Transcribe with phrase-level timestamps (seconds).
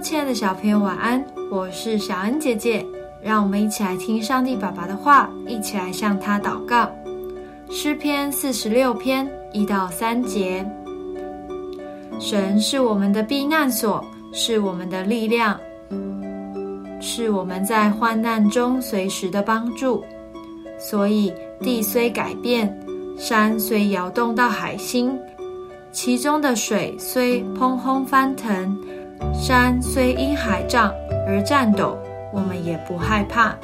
[0.00, 1.24] 亲爱的小朋友，晚安！
[1.50, 2.84] 我是小恩姐姐，
[3.22, 6.90] 让我们一起来听上帝爸爸的话，一起来向他祷告。
[7.70, 10.64] 诗篇四十六篇一到三节：
[12.18, 15.58] 神是我们的避难所，是我们的力量，
[17.00, 20.04] 是我们在患难中随时的帮助。
[20.78, 22.76] 所以地虽改变，
[23.16, 25.16] 山虽摇动到海心，
[25.92, 28.76] 其中的水虽砰轰翻腾。
[29.32, 30.92] 山虽因海涨
[31.26, 31.98] 而颤抖，
[32.32, 33.54] 我们也不害怕。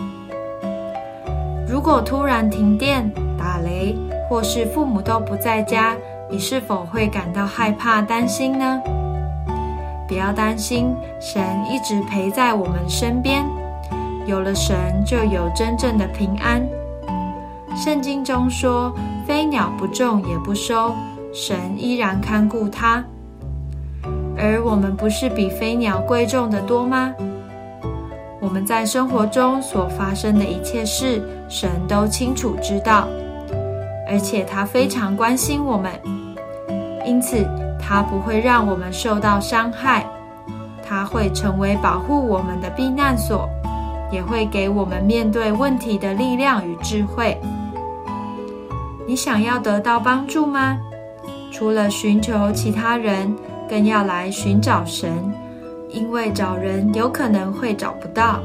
[1.68, 3.96] 如果突然停电、打雷，
[4.28, 5.94] 或是父母都不在家，
[6.28, 8.80] 你是否会感到害怕、担心呢？
[10.08, 13.44] 不要担心，神一直陪在我们身边。
[14.26, 16.66] 有了神，就有真正的平安。
[17.76, 18.92] 圣经中说
[19.26, 20.92] ：“飞鸟不种也不收，
[21.32, 23.04] 神依然看顾它。”
[24.42, 27.14] 而我们不是比飞鸟贵重的多吗？
[28.40, 33.06] 我们在生活中所发生的一切事，神都清楚知道，
[34.08, 35.92] 而且他非常关心我们，
[37.04, 37.46] 因此
[37.78, 40.06] 他不会让我们受到伤害，
[40.82, 43.46] 他会成为保护我们的避难所，
[44.10, 47.38] 也会给我们面对问题的力量与智慧。
[49.06, 50.78] 你想要得到帮助吗？
[51.52, 53.36] 除了寻求其他人。
[53.70, 55.32] 更要来寻找神，
[55.90, 58.40] 因为找人有可能会找不到，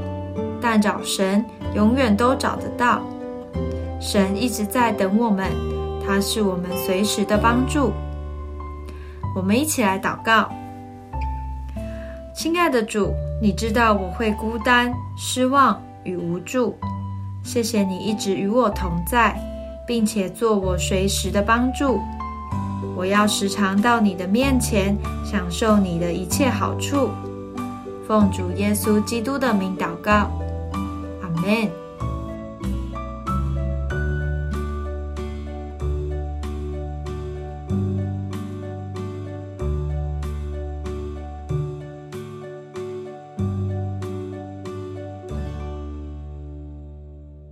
[0.62, 3.02] 但找神永远都找得到。
[4.00, 5.52] 神一直在等我们，
[6.06, 7.92] 他是我们随时的帮助。
[9.36, 10.48] 我们一起来祷告：
[12.36, 16.76] 亲爱的主，你知道我会孤单、失望与无助，
[17.44, 19.36] 谢谢你一直与我同在，
[19.88, 22.00] 并且做我随时的帮助。
[22.96, 27.10] 我要时常到你的面前，享受你的一切好处。
[28.08, 30.32] 奉主耶稣基督的名祷告，
[31.22, 31.85] 阿门。